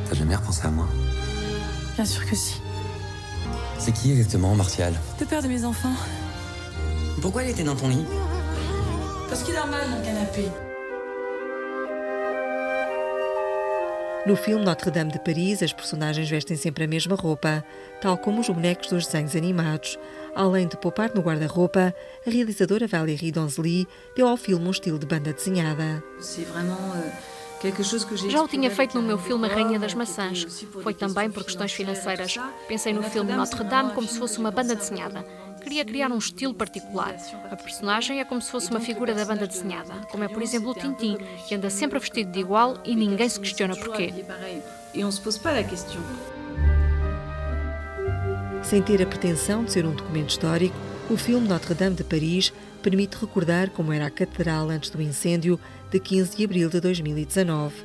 [0.10, 0.88] T'as jamais repensé à moi
[1.96, 2.65] Bien sûr que si.
[3.78, 5.96] C'est qui exactement, Martial Le père de mes enfants.
[7.22, 8.06] Pourquoi il était dans ton lit
[9.30, 10.50] Parce qu'il a mal dans le canapé.
[14.26, 17.64] No filme Notre-Dame de Paris, as personagens vestem sempre a mesma roupa,
[18.02, 20.00] tal como os bonecos dos desenhos animados.
[20.36, 21.94] Além de poupar no guarda-roupa,
[22.26, 26.04] a realizadora Valérie Donzelli deu ao filme um estilo de banda desenhada.
[28.30, 30.66] Já o tinha feito no meu filme A Rainha das Maçãs.
[30.84, 32.38] Foi também por questões financeiras.
[32.68, 35.26] Pensei no filme Notre-Dame como se fosse uma banda desenhada.
[35.62, 37.16] Queria criar um estilo particular.
[37.50, 40.70] A personagem é como se fosse uma figura da banda desenhada, como é, por exemplo,
[40.70, 44.14] o Tintin, que anda sempre vestido de igual e ninguém se questiona porquê.
[48.62, 50.76] Sem ter a pretensão de ser um documento histórico,
[51.10, 55.60] o filme Notre-Dame de Paris permite recordar como era a catedral antes do incêndio
[55.92, 57.76] de 15 de abril de 2019.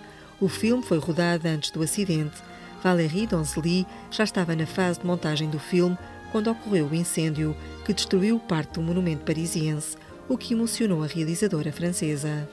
[0.41, 2.43] O filme foi rodado antes do acidente.
[2.83, 5.99] Valérie Donzelli já estava na fase de montagem do filme
[6.33, 7.55] quando ocorreu o incêndio
[7.85, 12.49] que destruiu parte do monumento parisiense, o que emocionou a realizadora francesa.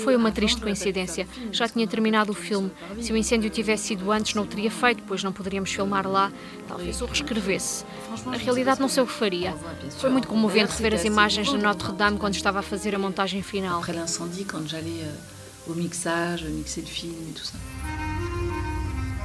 [0.00, 1.26] Foi uma triste coincidência.
[1.50, 2.70] Já tinha terminado o filme.
[3.00, 6.30] Se o incêndio tivesse sido antes, não o teria feito, pois não poderíamos filmar lá.
[6.68, 7.84] Talvez o reescrevesse.
[8.26, 9.54] Na realidade, não sei o que faria.
[9.98, 13.78] Foi muito comovente rever as imagens de Notre-Dame quando estava a fazer a montagem final.
[13.78, 17.54] Après l'incendie, quand j'allais euh, au mixage, mixer le film et tout ça.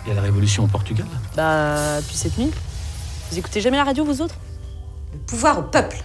[0.06, 2.51] Il y a la révolution au Portugal Bah, depuis cette nuit.
[3.30, 4.36] Vous écoutez jamais la radio, vous autres
[5.12, 5.97] Le pouvoir au peuple.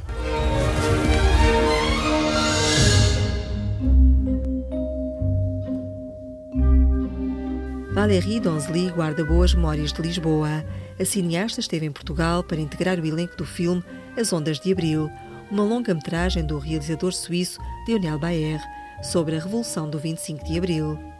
[7.92, 10.64] Valérie Donzelli guarda boas memórias de Lisboa.
[11.00, 13.82] A cineasta esteve em Portugal para integrar o elenco do filme
[14.18, 15.10] As Ondas de Abril,
[15.50, 18.60] uma longa-metragem do realizador suíço Lionel Baer
[19.02, 21.15] sobre a Revolução do 25 de Abril.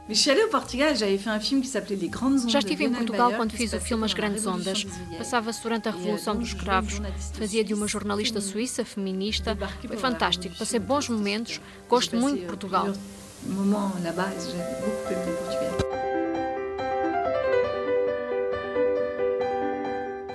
[2.49, 4.87] Já estive em Portugal quando fiz o filme As Grandes Ondas.
[5.19, 7.01] Passava-se durante a Revolução dos Cravos.
[7.33, 9.57] Fazia de uma jornalista suíça, feminista.
[9.87, 10.57] Foi fantástico.
[10.57, 11.61] Passei bons momentos.
[11.89, 12.93] Gosto muito de Portugal.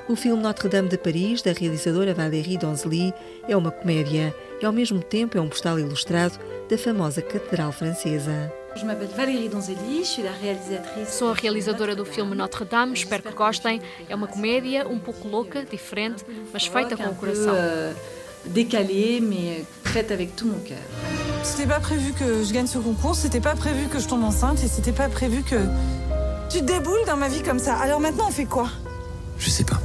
[0.10, 3.13] O filme Notre-Dame de Paris, da realizadora Valérie Donzelli,
[3.47, 6.38] é uma comédia e, ao mesmo tempo, é um postal ilustrado
[6.69, 8.61] da famosa Catedral Francesa.
[11.07, 13.81] Sou a realizadora do filme Notre-Dame, espero que gostem.
[14.07, 17.53] É uma comédia um pouco louca, diferente, mas feita com o coração.
[18.45, 20.79] Décalée, mais faite avec tout mon cœur.
[21.43, 24.63] C'était pas prévu que je gagne ce concours, c'était pas prévu que je tombe enceinte
[24.63, 25.57] et c'était pas prévu que
[26.49, 27.75] tu déboules dans ma vie comme ça.
[27.75, 28.69] Alors maintenant, on fait quoi?
[29.38, 29.79] Je sais pas.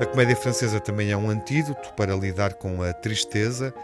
[0.00, 3.74] A comédia francesa também é um antídoto para lidar com a tristeza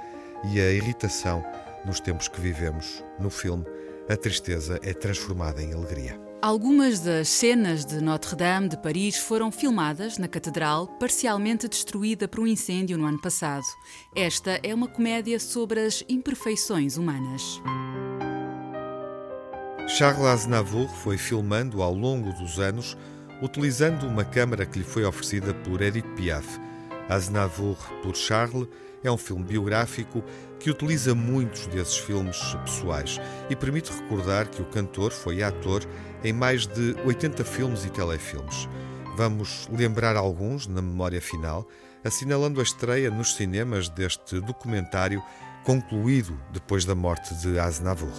[0.53, 1.45] e a irritação
[1.85, 3.03] nos tempos que vivemos.
[3.19, 3.65] No filme,
[4.09, 6.17] a tristeza é transformada em alegria.
[6.41, 12.47] Algumas das cenas de Notre-Dame de Paris foram filmadas na catedral, parcialmente destruída por um
[12.47, 13.65] incêndio no ano passado.
[14.15, 17.43] Esta é uma comédia sobre as imperfeições humanas.
[19.99, 22.97] Charles Aznavour foi filmando ao longo dos anos,
[23.43, 26.47] utilizando uma câmara que lhe foi oferecida por Edith Piaf.
[27.09, 28.69] Aznavour por Charles
[29.03, 30.25] é um filme biográfico
[30.59, 33.21] que utiliza muitos desses filmes pessoais
[33.51, 35.85] e permite recordar que o cantor foi ator
[36.23, 38.69] em mais de 80 filmes e telefilmes.
[39.17, 41.69] Vamos lembrar alguns na memória final,
[42.03, 45.23] assinalando a estreia nos cinemas deste documentário
[45.65, 48.13] concluído depois da morte de Aznavour.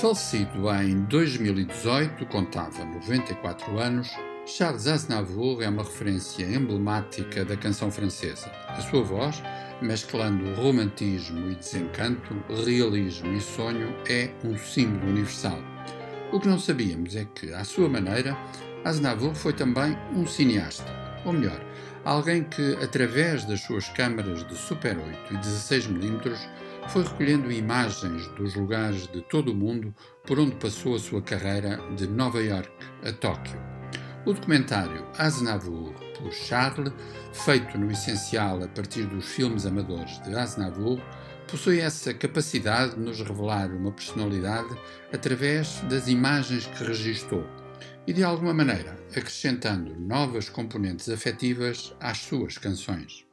[0.00, 4.08] Falecido em 2018, contava 94 anos,
[4.44, 8.50] Charles Aznavour é uma referência emblemática da canção francesa.
[8.68, 9.40] A sua voz,
[9.80, 15.58] mesclando romantismo e desencanto, realismo e sonho, é um símbolo universal.
[16.32, 18.36] O que não sabíamos é que, à sua maneira,
[18.84, 20.90] Aznavour foi também um cineasta,
[21.24, 21.64] ou melhor,
[22.04, 26.36] alguém que, através das suas câmaras de Super 8 e 16mm,
[26.88, 29.94] foi recolhendo imagens dos lugares de todo o mundo
[30.26, 32.72] por onde passou a sua carreira de Nova York
[33.04, 33.71] a Tóquio.
[34.24, 36.92] O documentário Aznavour por Charles,
[37.32, 41.00] feito no essencial a partir dos filmes amadores de Aznavour,
[41.48, 44.78] possui essa capacidade de nos revelar uma personalidade
[45.12, 47.44] através das imagens que registou
[48.06, 53.26] e, de alguma maneira, acrescentando novas componentes afetivas às suas canções.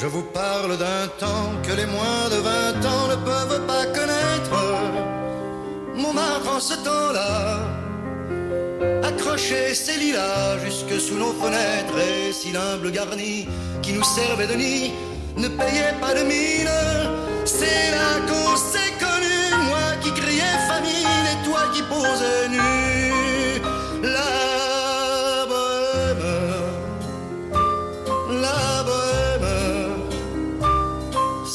[0.00, 4.56] Je vous parle d'un temps que les moins de 20 ans ne peuvent pas connaître.
[5.96, 7.58] Montmartre en ce temps-là
[9.02, 13.48] accroché ces lilas jusque sous nos fenêtres et si l'humble garni
[13.82, 14.92] qui nous servait de nid
[15.36, 16.70] ne payait pas de mine.
[17.44, 18.87] C'est là qu'on s'est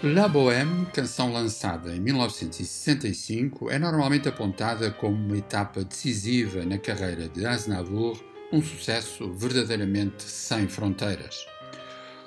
[0.00, 7.28] La Bohème, canção lançada em 1965, é normalmente apontada como uma etapa decisiva na carreira
[7.28, 8.16] de Aznavour,
[8.52, 11.44] um sucesso verdadeiramente sem fronteiras.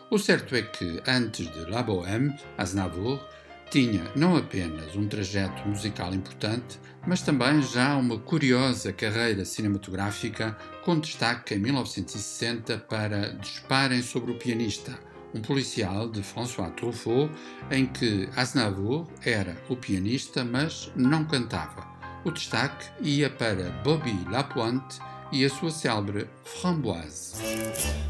[0.09, 3.25] O certo é que, antes de La Bohème, Aznavour
[3.69, 10.99] tinha não apenas um trajeto musical importante, mas também já uma curiosa carreira cinematográfica, com
[10.99, 14.99] destaque em 1960 para Disparem sobre o Pianista,
[15.33, 17.29] um policial de François Truffaut,
[17.69, 21.87] em que Aznavour era o pianista, mas não cantava.
[22.23, 24.99] O destaque ia para Bobby Lapointe
[25.31, 27.33] e a sua célebre Framboise.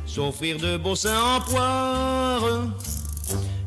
[0.06, 2.42] S'offrir de beaux seins en poire.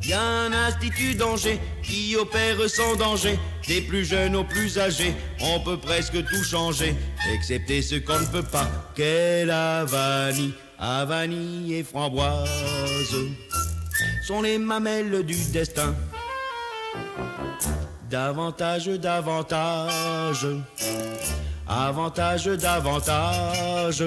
[0.06, 3.38] Y a un institut d'Angers qui opère sans danger.
[3.66, 6.94] Des plus jeunes aux plus âgés, on peut presque tout changer,
[7.32, 8.68] excepté ce qu'on ne peut pas.
[8.94, 10.52] Qu'est la vanille,
[10.86, 13.16] à et framboise
[14.26, 15.94] sont les mamelles du destin.
[18.10, 20.46] Davantage, davantage,
[21.66, 24.04] avantage, davantage.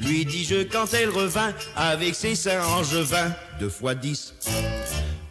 [0.00, 4.34] Lui dis-je quand elle revint avec ses seins angevins, deux fois dix.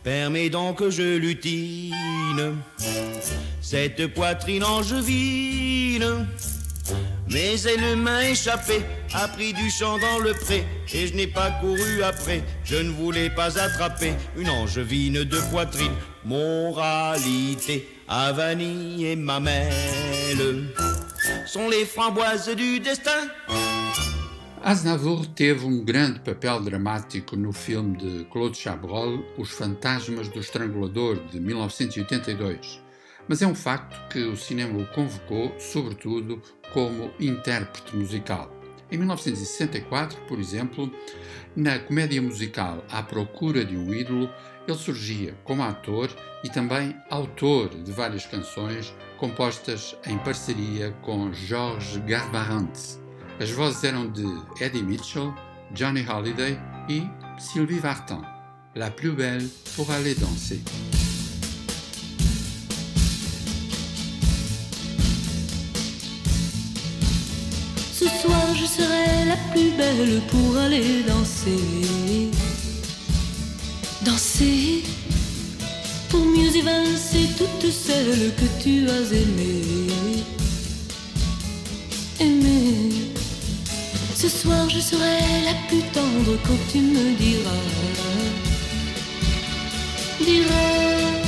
[0.03, 2.55] Permets donc que je lutine
[3.61, 6.27] cette poitrine angevine.
[7.31, 8.81] Mais elle m'a échappé,
[9.13, 12.43] a pris du champ dans le pré, et je n'ai pas couru après.
[12.63, 15.93] Je ne voulais pas attraper une angevine de poitrine.
[16.25, 20.65] Moralité, à vanille et mamelle
[21.45, 23.29] sont les framboises du destin.
[24.61, 31.15] Aznavour teve um grande papel dramático no filme de Claude Chabrol, Os Fantasmas do Estrangulador,
[31.31, 32.81] de 1982.
[33.27, 36.41] Mas é um facto que o cinema o convocou, sobretudo,
[36.73, 38.51] como intérprete musical.
[38.91, 40.91] Em 1964, por exemplo,
[41.55, 44.29] na comédia musical À Procura de um Ídolo,
[44.67, 46.09] ele surgia como ator
[46.43, 52.97] e também autor de várias canções compostas em parceria com Georges Garbarante.
[53.39, 54.25] As vozes eram de
[54.59, 55.33] Eddie Mitchell,
[55.71, 56.59] Johnny Holiday
[56.89, 57.07] e
[57.39, 58.21] Sylvie Vartan.
[58.75, 60.59] La plus belle pour aller danser.
[67.99, 72.31] Ce soir je serai la plus belle pour aller danser.
[74.05, 74.83] Danser
[76.07, 79.91] pour mieux évincer toutes celles que tu as aimées.
[82.21, 83.11] Aimer.
[84.15, 87.65] Ce soir je serai la plus tendre quand tu me diras.
[90.21, 91.19] Diras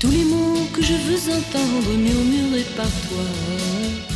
[0.00, 4.13] tous les mots que je veux entendre murmurés par toi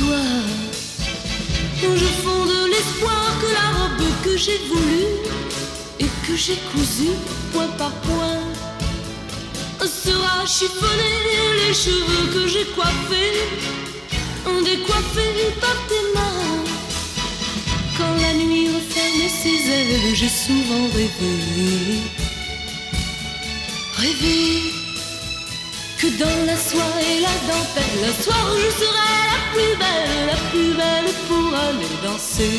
[0.00, 0.24] toi.
[1.82, 5.14] Je fonde l'espoir que la robe que j'ai voulue
[5.98, 7.16] et que j'ai cousue
[7.52, 8.42] point par point
[10.04, 11.18] sera chiffonnée.
[11.60, 13.36] Les cheveux que j'ai coiffés,
[14.64, 16.64] décoiffés par tes mains.
[17.96, 21.34] Quand la nuit referme ses ailes, j'ai souvent rêvé,
[24.02, 24.80] rêvé
[25.98, 30.26] que dans la soie et la dentelle, le soir je serai la la plus belle,
[30.26, 32.58] mmh, la plus belle pour aller danser.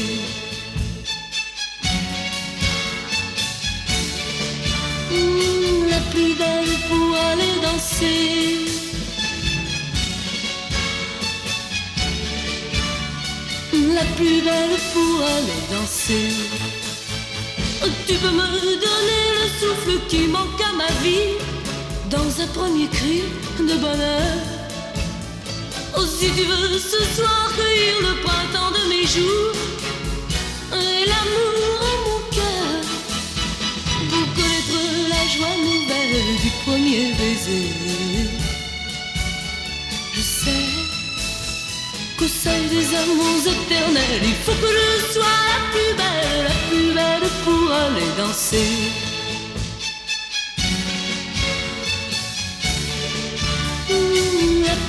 [5.90, 8.22] La plus belle pour aller danser.
[13.96, 16.34] La plus belle pour aller danser.
[18.06, 18.48] Tu peux me
[18.86, 21.38] donner le souffle qui manque à ma vie.
[22.10, 23.24] Dans un premier cri
[23.58, 24.51] de bonheur,
[25.98, 29.56] Oh, si tu veux ce soir cueillir le printemps de mes jours
[30.72, 32.74] et l'amour en mon cœur
[34.10, 34.80] pour connaître
[35.10, 37.68] la joie nouvelle du premier baiser.
[40.14, 40.68] Je sais
[42.18, 46.94] qu'au seuil des amours éternels, il faut que je sois la plus belle, la plus
[46.94, 49.11] belle pour aller danser.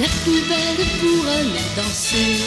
[0.00, 2.40] La plus belle pour aller danser.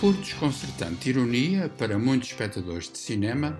[0.00, 3.58] Por desconcertante ironia para muitos espectadores de cinema,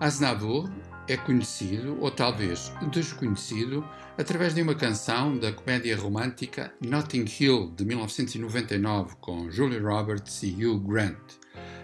[0.00, 0.68] Aznavour
[1.12, 3.86] é conhecido, ou talvez desconhecido,
[4.16, 10.64] através de uma canção da comédia romântica Notting Hill de 1999 com Julia Roberts e
[10.64, 11.18] Hugh Grant.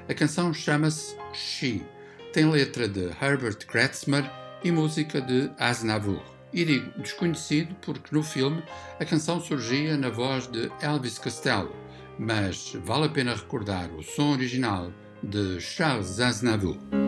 [0.08, 1.82] A canção chama-se She,
[2.32, 4.24] tem letra de Herbert Kretzmer
[4.64, 6.22] e música de Aznavour.
[6.52, 8.62] E digo desconhecido porque no filme
[8.98, 11.76] a canção surgia na voz de Elvis Costello,
[12.18, 14.90] mas vale a pena recordar o som original
[15.22, 17.07] de Charles Aznavour.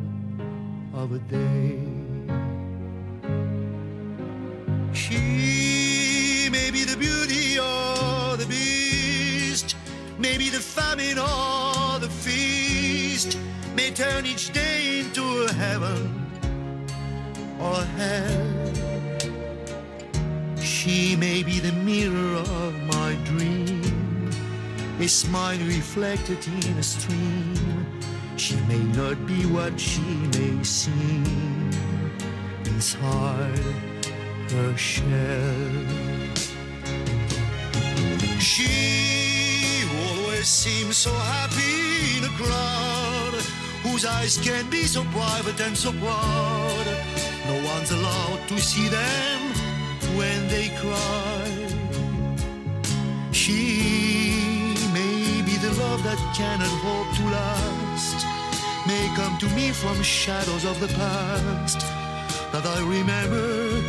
[0.93, 1.79] of a day.
[4.93, 9.75] She may be the beauty or the beast,
[10.19, 13.37] maybe the famine or the feast,
[13.75, 16.27] may turn each day into a heaven
[17.59, 18.71] or hell.
[20.61, 24.29] She may be the mirror of my dream,
[24.99, 27.70] a smile reflected in a stream.
[28.41, 31.69] She may not be what she may seem
[32.65, 33.59] inside
[34.49, 35.61] her shell.
[38.39, 43.33] She always seems so happy in a crowd
[43.83, 46.87] whose eyes can be so private and so proud.
[47.45, 49.39] No one's allowed to see them
[50.17, 51.45] when they cry.
[53.31, 57.80] She may be the love that cannot hope to last,
[58.87, 61.79] may come to me from shadows of the past
[62.51, 63.81] that I remember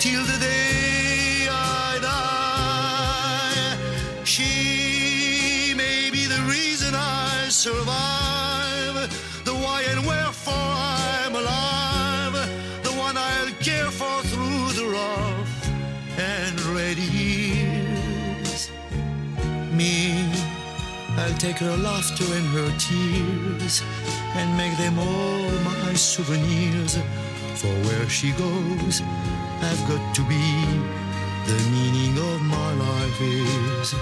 [0.00, 3.76] till the day I die.
[4.24, 8.94] She may be the reason I survive,
[9.44, 12.34] the why and wherefore I'm alive,
[12.82, 15.68] the one I'll care for through the rough
[16.18, 18.70] and ready years.
[19.72, 20.32] Me,
[21.16, 23.82] I'll take her laughter and her tears
[24.36, 26.98] and make them all my souvenirs.
[27.56, 29.02] For where she goes,
[29.60, 30.46] I've got to be.
[31.46, 33.94] The meaning of my life is.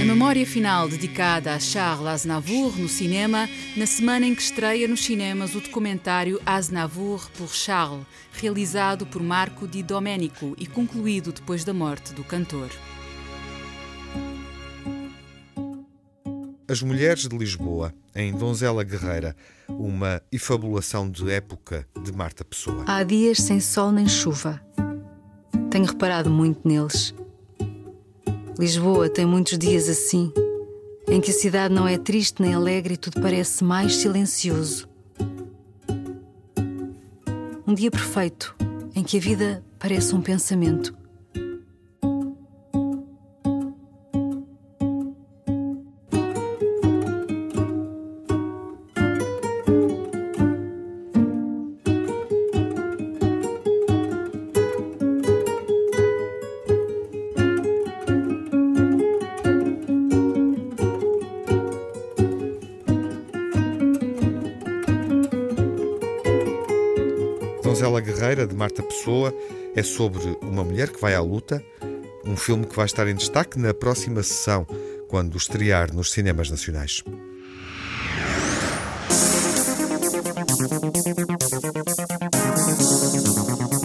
[0.00, 5.04] A memória final dedicada a Charles Aznavour no cinema, na semana em que estreia nos
[5.04, 11.72] cinemas o documentário Aznavour por Charles, realizado por Marco Di Domenico e concluído depois da
[11.72, 12.68] morte do cantor.
[16.72, 19.36] As Mulheres de Lisboa, em Donzela Guerreira,
[19.68, 22.82] uma efabulação de época de Marta Pessoa.
[22.86, 24.58] Há dias sem sol nem chuva.
[25.70, 27.14] Tenho reparado muito neles.
[28.58, 30.32] Lisboa tem muitos dias assim,
[31.06, 34.88] em que a cidade não é triste nem alegre e tudo parece mais silencioso.
[37.66, 38.56] Um dia perfeito,
[38.94, 41.01] em que a vida parece um pensamento.
[67.72, 69.34] Donzela Guerreira, de Marta Pessoa,
[69.74, 71.64] é sobre uma mulher que vai à luta,
[72.22, 74.66] um filme que vai estar em destaque na próxima sessão,
[75.08, 77.02] quando estrear nos cinemas nacionais.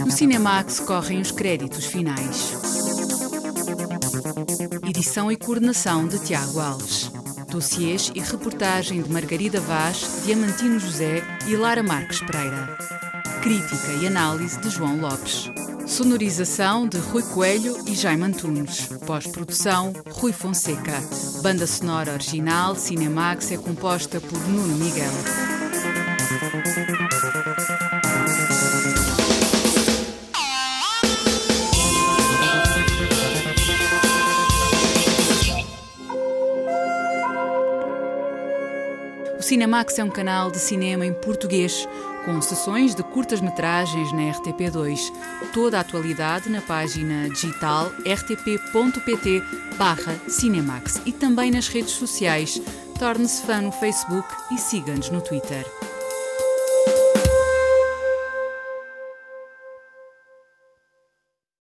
[0.06, 2.58] No Cinemax correm os créditos finais.
[4.86, 7.10] Edição e coordenação de Tiago Alves.
[7.50, 12.87] Dossiês e reportagem de Margarida Vaz, Diamantino José e Lara Marques Pereira.
[13.48, 15.50] Crítica e análise de João Lopes.
[15.88, 18.90] Sonorização de Rui Coelho e Jaime Antunes.
[19.06, 21.02] Pós-produção, Rui Fonseca.
[21.42, 25.14] Banda sonora original Cinemax é composta por Nuno Miguel.
[39.40, 41.88] O Cinemax é um canal de cinema em português,
[42.28, 45.14] com sessões de curtas-metragens na RTP2.
[45.54, 49.42] Toda a atualidade na página digital rtp.pt
[50.28, 52.62] Cinemax e também nas redes sociais.
[53.00, 55.66] Torne-se fã no Facebook e siga-nos no Twitter.